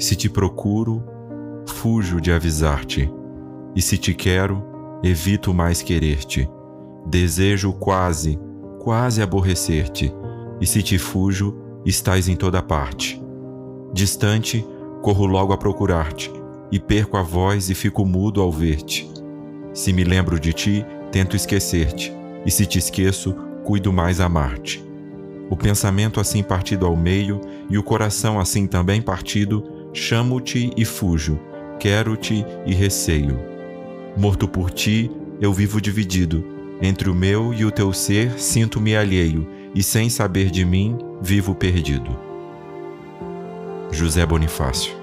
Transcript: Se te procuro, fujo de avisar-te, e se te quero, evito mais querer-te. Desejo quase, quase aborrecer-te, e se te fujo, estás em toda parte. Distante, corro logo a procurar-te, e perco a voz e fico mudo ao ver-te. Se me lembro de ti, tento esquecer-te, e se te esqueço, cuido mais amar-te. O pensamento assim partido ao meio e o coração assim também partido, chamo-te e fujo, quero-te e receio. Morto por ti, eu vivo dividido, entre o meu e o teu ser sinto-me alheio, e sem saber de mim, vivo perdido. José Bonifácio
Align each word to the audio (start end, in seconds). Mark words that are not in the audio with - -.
Se 0.00 0.16
te 0.16 0.30
procuro, 0.30 1.04
fujo 1.66 2.22
de 2.22 2.32
avisar-te, 2.32 3.12
e 3.76 3.82
se 3.82 3.98
te 3.98 4.14
quero, 4.14 4.64
evito 5.02 5.52
mais 5.52 5.82
querer-te. 5.82 6.48
Desejo 7.06 7.74
quase, 7.74 8.38
quase 8.78 9.20
aborrecer-te, 9.20 10.10
e 10.58 10.66
se 10.66 10.82
te 10.82 10.96
fujo, 10.96 11.54
estás 11.84 12.30
em 12.30 12.34
toda 12.34 12.62
parte. 12.62 13.22
Distante, 13.92 14.66
corro 15.02 15.26
logo 15.26 15.52
a 15.52 15.58
procurar-te, 15.58 16.32
e 16.72 16.80
perco 16.80 17.18
a 17.18 17.22
voz 17.22 17.68
e 17.68 17.74
fico 17.74 18.06
mudo 18.06 18.40
ao 18.40 18.50
ver-te. 18.50 19.06
Se 19.74 19.92
me 19.92 20.02
lembro 20.02 20.40
de 20.40 20.54
ti, 20.54 20.86
tento 21.12 21.36
esquecer-te, 21.36 22.10
e 22.46 22.50
se 22.50 22.64
te 22.64 22.78
esqueço, 22.78 23.34
cuido 23.64 23.92
mais 23.92 24.18
amar-te. 24.18 24.82
O 25.50 25.56
pensamento 25.58 26.20
assim 26.20 26.42
partido 26.42 26.86
ao 26.86 26.96
meio 26.96 27.38
e 27.68 27.76
o 27.76 27.82
coração 27.82 28.40
assim 28.40 28.66
também 28.66 29.02
partido, 29.02 29.79
chamo-te 29.92 30.70
e 30.76 30.84
fujo, 30.84 31.38
quero-te 31.78 32.44
e 32.66 32.74
receio. 32.74 33.38
Morto 34.16 34.46
por 34.46 34.70
ti, 34.70 35.10
eu 35.40 35.52
vivo 35.52 35.80
dividido, 35.80 36.44
entre 36.82 37.08
o 37.08 37.14
meu 37.14 37.52
e 37.54 37.64
o 37.64 37.70
teu 37.70 37.92
ser 37.92 38.38
sinto-me 38.38 38.96
alheio, 38.96 39.46
e 39.74 39.82
sem 39.82 40.10
saber 40.10 40.50
de 40.50 40.64
mim, 40.64 40.98
vivo 41.20 41.54
perdido. 41.54 42.18
José 43.92 44.24
Bonifácio 44.24 44.99